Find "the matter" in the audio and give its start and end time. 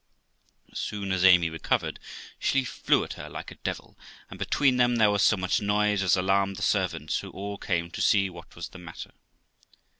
8.69-9.11